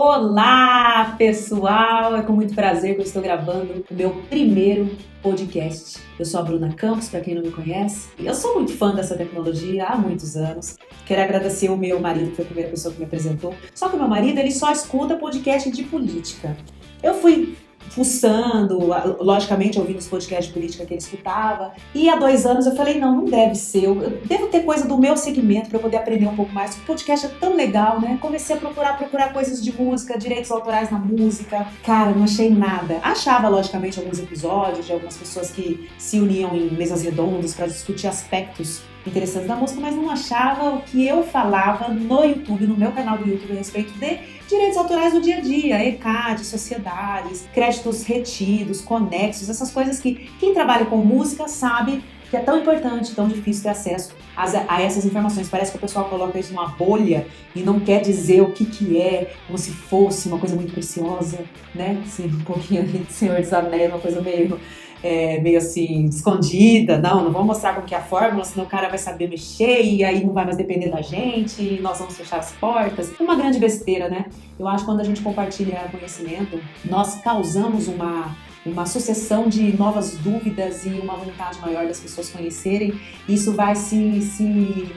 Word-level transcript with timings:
Olá, 0.00 1.16
pessoal! 1.18 2.14
É 2.14 2.22
com 2.22 2.32
muito 2.32 2.54
prazer 2.54 2.94
que 2.94 3.00
eu 3.00 3.04
estou 3.04 3.20
gravando 3.20 3.84
o 3.90 3.94
meu 3.94 4.10
primeiro 4.30 4.96
podcast. 5.20 5.98
Eu 6.16 6.24
sou 6.24 6.38
a 6.38 6.44
Bruna 6.44 6.72
Campos, 6.72 7.08
para 7.08 7.20
quem 7.20 7.34
não 7.34 7.42
me 7.42 7.50
conhece, 7.50 8.08
eu 8.16 8.32
sou 8.32 8.54
muito 8.54 8.72
fã 8.74 8.94
dessa 8.94 9.16
tecnologia 9.16 9.86
há 9.86 9.96
muitos 9.96 10.36
anos. 10.36 10.76
Quero 11.04 11.20
agradecer 11.20 11.68
o 11.68 11.76
meu 11.76 11.98
marido, 11.98 12.30
que 12.30 12.36
foi 12.36 12.44
a 12.44 12.46
primeira 12.46 12.70
pessoa 12.70 12.94
que 12.94 13.00
me 13.00 13.06
apresentou. 13.06 13.52
Só 13.74 13.88
que 13.88 13.96
o 13.96 13.98
meu 13.98 14.06
marido, 14.06 14.38
ele 14.38 14.52
só 14.52 14.70
escuta 14.70 15.16
podcast 15.16 15.68
de 15.68 15.82
política. 15.82 16.56
Eu 17.02 17.14
fui 17.14 17.56
fuçando, 17.90 18.78
logicamente 19.20 19.78
ouvindo 19.78 19.98
os 19.98 20.06
podcasts 20.06 20.48
de 20.48 20.52
política 20.52 20.84
que 20.84 20.94
ele 20.94 21.00
escutava. 21.00 21.72
E 21.94 22.08
há 22.08 22.16
dois 22.16 22.46
anos 22.46 22.66
eu 22.66 22.74
falei, 22.74 22.98
não, 22.98 23.16
não 23.16 23.24
deve 23.24 23.54
ser. 23.54 23.84
Eu 23.84 23.94
devo 24.24 24.48
ter 24.48 24.64
coisa 24.64 24.86
do 24.86 24.98
meu 24.98 25.16
segmento 25.16 25.68
para 25.68 25.78
eu 25.78 25.82
poder 25.82 25.96
aprender 25.96 26.26
um 26.26 26.36
pouco 26.36 26.52
mais. 26.52 26.76
O 26.76 26.80
podcast 26.80 27.26
é 27.26 27.28
tão 27.28 27.54
legal, 27.54 28.00
né? 28.00 28.18
Comecei 28.20 28.56
a 28.56 28.58
procurar, 28.58 28.96
procurar 28.96 29.32
coisas 29.32 29.62
de 29.62 29.72
música, 29.72 30.18
direitos 30.18 30.50
autorais 30.50 30.90
na 30.90 30.98
música. 30.98 31.66
Cara, 31.84 32.10
não 32.10 32.24
achei 32.24 32.50
nada. 32.50 32.98
Achava, 33.02 33.48
logicamente, 33.48 33.98
alguns 33.98 34.18
episódios 34.18 34.86
de 34.86 34.92
algumas 34.92 35.16
pessoas 35.16 35.50
que 35.50 35.88
se 35.98 36.20
uniam 36.20 36.54
em 36.54 36.70
mesas 36.70 37.02
redondas 37.02 37.54
para 37.54 37.66
discutir 37.66 38.06
aspectos 38.06 38.82
interessantes 39.06 39.48
da 39.48 39.56
música, 39.56 39.80
mas 39.80 39.94
não 39.94 40.10
achava 40.10 40.74
o 40.74 40.82
que 40.82 41.06
eu 41.06 41.22
falava 41.22 41.88
no 41.88 42.24
YouTube, 42.24 42.66
no 42.66 42.76
meu 42.76 42.92
canal 42.92 43.18
do 43.18 43.28
YouTube 43.28 43.52
a 43.52 43.56
respeito 43.56 43.92
de 43.92 44.18
direitos 44.48 44.76
autorais 44.76 45.12
do 45.12 45.20
dia 45.20 45.38
a 45.38 45.40
dia, 45.40 45.84
ECAD, 45.84 46.44
sociedades, 46.44 47.46
créditos 47.52 48.02
retidos, 48.02 48.80
conexos, 48.80 49.48
essas 49.48 49.70
coisas 49.70 49.98
que 49.98 50.30
quem 50.38 50.54
trabalha 50.54 50.86
com 50.86 50.96
música 50.98 51.48
sabe 51.48 52.02
que 52.30 52.36
é 52.36 52.40
tão 52.40 52.58
importante, 52.58 53.14
tão 53.14 53.26
difícil 53.26 53.62
ter 53.62 53.70
acesso 53.70 54.14
a, 54.36 54.82
essas 54.82 55.04
informações. 55.04 55.48
Parece 55.48 55.70
que 55.70 55.78
o 55.78 55.80
pessoal 55.80 56.04
coloca 56.06 56.38
isso 56.38 56.52
numa 56.52 56.68
bolha 56.68 57.26
e 57.54 57.62
não 57.62 57.80
quer 57.80 58.00
dizer 58.02 58.42
o 58.42 58.52
que, 58.52 58.66
que 58.66 59.00
é, 59.00 59.32
como 59.46 59.58
se 59.58 59.70
fosse 59.70 60.28
uma 60.28 60.38
coisa 60.38 60.54
muito 60.54 60.72
preciosa, 60.72 61.38
né? 61.74 62.02
Um 62.20 62.44
pouquinho 62.44 62.84
de 62.84 63.10
Senhor 63.12 63.40
dos 63.40 63.52
Anéis, 63.52 63.90
uma 63.90 63.98
coisa 63.98 64.20
meio 64.20 64.60
é, 65.02 65.40
meio 65.40 65.58
assim, 65.58 66.06
escondida. 66.06 66.98
Não, 66.98 67.24
não 67.24 67.32
vamos 67.32 67.48
mostrar 67.48 67.74
como 67.74 67.86
que 67.86 67.94
é 67.94 67.98
a 67.98 68.02
fórmula, 68.02 68.44
senão 68.44 68.64
o 68.64 68.68
cara 68.68 68.88
vai 68.88 68.98
saber 68.98 69.28
mexer 69.28 69.82
e 69.82 70.04
aí 70.04 70.24
não 70.24 70.32
vai 70.32 70.44
mais 70.44 70.56
depender 70.56 70.88
da 70.88 71.00
gente 71.00 71.62
e 71.62 71.80
nós 71.80 71.98
vamos 71.98 72.16
fechar 72.16 72.38
as 72.38 72.52
portas. 72.52 73.12
Uma 73.18 73.36
grande 73.36 73.58
besteira, 73.58 74.08
né? 74.08 74.26
Eu 74.58 74.66
acho 74.66 74.84
que 74.84 74.90
quando 74.90 75.00
a 75.00 75.04
gente 75.04 75.20
compartilha 75.20 75.88
conhecimento, 75.90 76.60
nós 76.84 77.16
causamos 77.16 77.88
uma 77.88 78.36
uma 78.72 78.86
sucessão 78.86 79.48
de 79.48 79.76
novas 79.76 80.16
dúvidas 80.16 80.84
e 80.84 80.90
uma 80.90 81.14
vontade 81.14 81.58
maior 81.60 81.86
das 81.86 82.00
pessoas 82.00 82.28
conhecerem. 82.28 82.98
Isso 83.28 83.52
vai 83.52 83.74
se, 83.74 84.20
se 84.22 84.42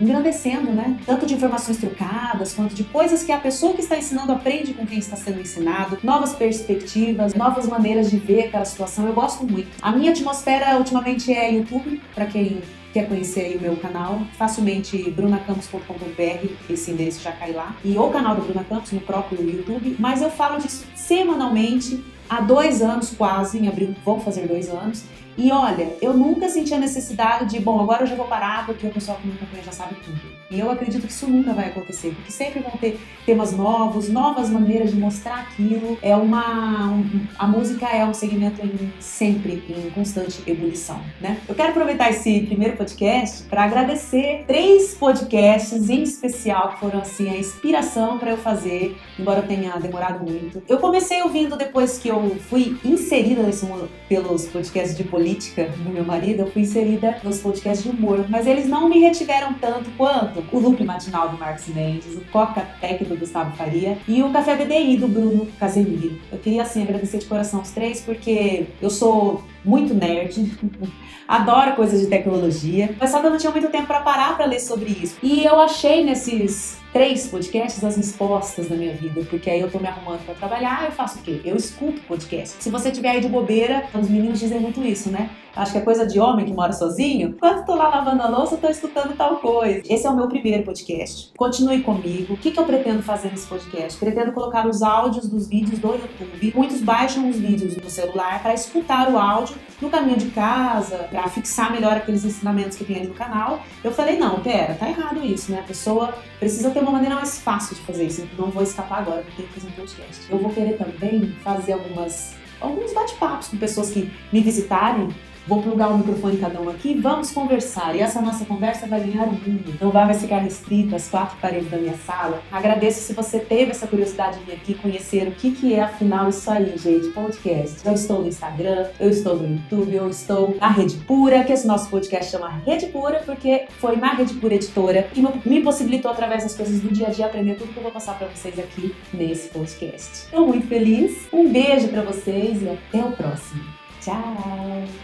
engrandecendo, 0.00 0.70
né? 0.72 0.98
Tanto 1.04 1.26
de 1.26 1.34
informações 1.34 1.78
trocadas, 1.78 2.54
quanto 2.54 2.74
de 2.74 2.84
coisas 2.84 3.22
que 3.22 3.32
a 3.32 3.38
pessoa 3.38 3.74
que 3.74 3.80
está 3.80 3.96
ensinando 3.96 4.32
aprende 4.32 4.74
com 4.74 4.86
quem 4.86 4.98
está 4.98 5.16
sendo 5.16 5.40
ensinado, 5.40 5.98
novas 6.02 6.34
perspectivas, 6.34 7.34
novas 7.34 7.68
maneiras 7.68 8.10
de 8.10 8.16
ver 8.16 8.44
aquela 8.44 8.64
situação. 8.64 9.06
Eu 9.06 9.12
gosto 9.12 9.44
muito. 9.44 9.68
A 9.82 9.92
minha 9.92 10.10
atmosfera 10.12 10.76
ultimamente 10.78 11.32
é 11.32 11.52
YouTube, 11.52 12.00
para 12.14 12.26
quem 12.26 12.62
quer 12.94 13.08
conhecer 13.08 13.56
o 13.56 13.60
meu 13.60 13.76
canal, 13.76 14.20
facilmente 14.38 15.10
brunacampos.com.br, 15.10 16.48
esse 16.70 16.92
endereço 16.92 17.20
já 17.20 17.32
cai 17.32 17.52
lá, 17.52 17.74
e 17.84 17.98
o 17.98 18.08
canal 18.08 18.36
do 18.36 18.42
Bruna 18.42 18.62
Campos 18.62 18.92
no 18.92 19.00
próprio 19.00 19.42
YouTube, 19.42 19.96
mas 19.98 20.22
eu 20.22 20.30
falo 20.30 20.60
disso 20.60 20.86
semanalmente 20.94 22.04
há 22.28 22.40
dois 22.40 22.82
anos 22.82 23.14
quase, 23.16 23.58
em 23.58 23.68
abril 23.68 23.94
vão 24.04 24.20
fazer 24.20 24.46
dois 24.46 24.68
anos, 24.68 25.04
e 25.36 25.50
olha, 25.50 25.96
eu 26.00 26.14
nunca 26.14 26.48
senti 26.48 26.72
a 26.72 26.78
necessidade 26.78 27.50
de, 27.50 27.58
bom, 27.58 27.80
agora 27.80 28.04
eu 28.04 28.06
já 28.06 28.14
vou 28.14 28.26
parar 28.26 28.66
porque 28.66 28.86
o 28.86 28.90
pessoal 28.90 29.18
que 29.20 29.26
me 29.26 29.34
acompanha 29.34 29.64
já 29.64 29.72
sabe 29.72 29.96
tudo. 30.04 30.20
E 30.50 30.60
eu 30.60 30.70
acredito 30.70 31.06
que 31.06 31.12
isso 31.12 31.26
nunca 31.26 31.52
vai 31.52 31.68
acontecer, 31.70 32.14
porque 32.14 32.30
sempre 32.30 32.60
vão 32.60 32.72
ter 32.72 33.00
temas 33.26 33.52
novos, 33.52 34.08
novas 34.08 34.50
maneiras 34.50 34.90
de 34.90 34.96
mostrar 34.96 35.40
aquilo. 35.40 35.98
É 36.00 36.14
uma. 36.14 36.90
Um, 36.90 37.26
a 37.36 37.46
música 37.46 37.86
é 37.88 38.04
um 38.04 38.14
segmento 38.14 38.64
em, 38.64 38.92
sempre 39.00 39.64
em 39.68 39.90
constante 39.90 40.42
ebulição, 40.46 41.00
né? 41.20 41.40
Eu 41.48 41.54
quero 41.54 41.70
aproveitar 41.70 42.10
esse 42.10 42.40
primeiro 42.42 42.76
podcast 42.76 43.42
para 43.44 43.64
agradecer 43.64 44.44
três 44.46 44.94
podcasts 44.94 45.88
em 45.88 46.02
especial 46.02 46.74
que 46.74 46.80
foram 46.80 47.00
assim 47.00 47.28
a 47.28 47.36
inspiração 47.36 48.18
para 48.18 48.30
eu 48.30 48.36
fazer, 48.36 48.96
embora 49.18 49.42
tenha 49.42 49.76
demorado 49.78 50.22
muito. 50.22 50.62
Eu 50.68 50.78
comecei 50.78 51.22
ouvindo 51.22 51.56
depois 51.56 51.98
que 51.98 52.12
fui 52.48 52.76
inserida 52.84 53.42
nesse 53.42 53.64
mundo 53.64 53.88
pelos 54.08 54.46
podcasts 54.46 54.96
de 54.96 55.04
política 55.04 55.24
política 55.24 55.64
do 55.64 55.90
meu 55.90 56.04
marido, 56.04 56.40
eu 56.40 56.46
fui 56.50 56.62
inserida 56.62 57.18
nos 57.22 57.40
podcasts 57.40 57.82
de 57.82 57.90
humor, 57.90 58.26
mas 58.28 58.46
eles 58.46 58.66
não 58.66 58.88
me 58.88 59.00
retiveram 59.00 59.54
tanto 59.54 59.90
quanto 59.96 60.44
o 60.52 60.58
Loop 60.58 60.82
Matinal 60.84 61.28
do 61.28 61.38
Marcos 61.38 61.66
Mendes, 61.68 62.14
o 62.14 62.20
Coca 62.30 62.60
Tech 62.80 63.04
do 63.04 63.16
Gustavo 63.16 63.56
Faria 63.56 63.98
e 64.06 64.22
o 64.22 64.30
Café 64.30 64.56
BDI 64.56 64.96
do 64.96 65.08
Bruno 65.08 65.48
Casemiro. 65.58 66.18
Eu 66.30 66.38
queria, 66.38 66.62
assim, 66.62 66.82
agradecer 66.82 67.18
de 67.18 67.26
coração 67.26 67.60
os 67.60 67.70
três, 67.70 68.00
porque 68.00 68.66
eu 68.80 68.90
sou 68.90 69.42
muito 69.64 69.94
nerd, 69.94 70.52
adoro 71.26 71.74
coisas 71.74 72.00
de 72.00 72.06
tecnologia, 72.06 72.94
mas 72.98 73.10
só 73.10 73.20
que 73.20 73.26
eu 73.26 73.30
não 73.30 73.38
tinha 73.38 73.52
muito 73.52 73.68
tempo 73.68 73.86
para 73.86 74.00
parar 74.00 74.36
para 74.36 74.46
ler 74.46 74.60
sobre 74.60 74.90
isso. 74.90 75.16
E 75.22 75.44
eu 75.44 75.58
achei 75.60 76.04
nesses 76.04 76.78
três 76.94 77.26
podcasts 77.26 77.82
as 77.82 77.96
respostas 77.96 78.68
da 78.68 78.76
minha 78.76 78.94
vida, 78.94 79.22
porque 79.28 79.50
aí 79.50 79.60
eu 79.60 79.68
tô 79.68 79.80
me 79.80 79.88
arrumando 79.88 80.24
para 80.24 80.34
trabalhar, 80.34 80.84
eu 80.84 80.92
faço 80.92 81.18
o 81.18 81.22
quê? 81.22 81.40
Eu 81.44 81.56
escuto 81.56 82.00
podcast. 82.02 82.62
Se 82.62 82.70
você 82.70 82.92
tiver 82.92 83.10
aí 83.10 83.20
de 83.20 83.28
bobeira, 83.28 83.84
os 83.92 84.08
meninos 84.08 84.38
dizem 84.38 84.60
muito 84.60 84.80
isso, 84.84 85.10
né? 85.10 85.28
Acho 85.56 85.72
que 85.72 85.78
é 85.78 85.80
coisa 85.80 86.06
de 86.06 86.18
homem 86.18 86.44
que 86.46 86.52
mora 86.52 86.72
sozinho. 86.72 87.28
Enquanto 87.30 87.64
tô 87.64 87.74
lá 87.74 87.88
lavando 87.88 88.22
a 88.22 88.28
louça, 88.28 88.56
tô 88.56 88.68
escutando 88.68 89.16
tal 89.16 89.36
coisa. 89.36 89.82
Esse 89.88 90.06
é 90.06 90.10
o 90.10 90.16
meu 90.16 90.26
primeiro 90.28 90.64
podcast. 90.64 91.32
Continue 91.36 91.80
comigo. 91.80 92.34
O 92.34 92.36
que, 92.36 92.50
que 92.50 92.58
eu 92.58 92.64
pretendo 92.64 93.02
fazer 93.02 93.28
nesse 93.30 93.46
podcast? 93.46 93.98
Pretendo 93.98 94.32
colocar 94.32 94.66
os 94.66 94.82
áudios 94.82 95.28
dos 95.28 95.48
vídeos 95.48 95.78
do 95.78 95.88
YouTube. 95.88 96.52
Muitos 96.56 96.80
baixam 96.80 97.28
os 97.28 97.36
vídeos 97.36 97.76
no 97.76 97.88
celular 97.88 98.42
para 98.42 98.54
escutar 98.54 99.08
o 99.12 99.18
áudio 99.18 99.53
no 99.80 99.90
caminho 99.90 100.16
de 100.16 100.26
casa, 100.30 101.08
para 101.10 101.28
fixar 101.28 101.72
melhor 101.72 101.96
aqueles 101.96 102.24
ensinamentos 102.24 102.76
que 102.76 102.84
tem 102.84 102.96
ali 102.96 103.08
no 103.08 103.14
canal. 103.14 103.62
Eu 103.82 103.92
falei, 103.92 104.18
não, 104.18 104.40
pera, 104.40 104.74
tá 104.74 104.88
errado 104.88 105.24
isso, 105.24 105.52
né? 105.52 105.60
A 105.60 105.62
pessoa 105.64 106.14
precisa 106.38 106.70
ter 106.70 106.80
uma 106.80 106.92
maneira 106.92 107.14
mais 107.14 107.38
fácil 107.40 107.74
de 107.74 107.82
fazer 107.82 108.06
isso. 108.06 108.28
Não 108.38 108.50
vou 108.50 108.62
escapar 108.62 109.00
agora, 109.00 109.22
vou 109.22 109.32
ter 109.36 109.42
que 109.42 109.54
fazer 109.54 109.68
um 109.68 109.72
podcast. 109.72 110.26
Eu 110.30 110.38
vou 110.38 110.50
querer 110.52 110.76
também 110.76 111.34
fazer 111.42 111.72
algumas 111.72 112.34
alguns 112.60 112.92
bate-papos 112.94 113.48
com 113.48 113.58
pessoas 113.58 113.90
que 113.90 114.10
me 114.32 114.40
visitarem 114.40 115.08
Vou 115.46 115.62
plugar 115.62 115.90
o 115.90 115.98
microfone 115.98 116.38
cada 116.38 116.60
um 116.60 116.68
aqui, 116.70 116.94
vamos 116.94 117.30
conversar. 117.30 117.94
E 117.94 118.00
essa 118.00 118.20
nossa 118.20 118.44
conversa 118.44 118.86
vai 118.86 119.00
ganhar 119.00 119.24
o 119.24 119.32
mundo. 119.32 119.74
Não 119.80 119.90
vai 119.90 120.06
mais 120.06 120.20
ficar 120.20 120.38
restrito 120.38 120.96
às 120.96 121.08
quatro 121.08 121.36
paredes 121.38 121.70
da 121.70 121.76
minha 121.76 121.96
sala. 122.06 122.42
Agradeço 122.50 123.00
se 123.00 123.12
você 123.12 123.38
teve 123.38 123.70
essa 123.72 123.86
curiosidade 123.86 124.38
de 124.38 124.44
vir 124.44 124.52
aqui 124.52 124.74
conhecer 124.74 125.28
o 125.28 125.32
que, 125.32 125.50
que 125.52 125.74
é 125.74 125.82
afinal 125.82 126.28
isso 126.28 126.50
aí, 126.50 126.76
gente, 126.78 127.08
podcast. 127.08 127.86
Eu 127.86 127.92
estou 127.92 128.22
no 128.22 128.28
Instagram, 128.28 128.86
eu 128.98 129.10
estou 129.10 129.36
no 129.36 129.54
YouTube, 129.54 129.94
eu 129.94 130.08
estou 130.08 130.56
na 130.58 130.68
Rede 130.68 130.96
Pura, 130.98 131.44
que 131.44 131.52
esse 131.52 131.66
nosso 131.66 131.90
podcast 131.90 132.30
chama 132.30 132.48
Rede 132.64 132.86
Pura, 132.86 133.22
porque 133.24 133.66
foi 133.78 133.96
na 133.96 134.14
Rede 134.14 134.34
Pura 134.34 134.54
Editora 134.54 135.02
que 135.02 135.20
me 135.48 135.62
possibilitou, 135.62 136.10
através 136.10 136.42
das 136.42 136.54
coisas 136.56 136.80
do 136.80 136.88
dia 136.88 137.08
a 137.08 137.10
dia, 137.10 137.26
aprender 137.26 137.54
tudo 137.54 137.72
que 137.72 137.76
eu 137.76 137.82
vou 137.82 137.92
passar 137.92 138.16
para 138.16 138.28
vocês 138.28 138.58
aqui 138.58 138.94
nesse 139.12 139.48
podcast. 139.48 140.24
Estou 140.24 140.46
muito 140.46 140.66
feliz, 140.66 141.28
um 141.32 141.48
beijo 141.48 141.88
para 141.88 142.02
vocês 142.02 142.62
e 142.62 142.68
até 142.68 143.04
o 143.04 143.12
próximo. 143.12 143.62
Tchau! 144.00 145.03